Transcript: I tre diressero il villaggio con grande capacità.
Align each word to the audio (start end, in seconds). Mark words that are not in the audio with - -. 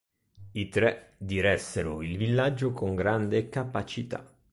I 0.53 0.67
tre 0.69 1.13
diressero 1.19 2.01
il 2.01 2.17
villaggio 2.17 2.73
con 2.73 2.95
grande 2.95 3.49
capacità. 3.49 4.25